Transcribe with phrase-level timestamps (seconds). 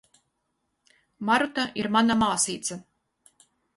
[1.29, 2.79] Maruta ir mana māsīca.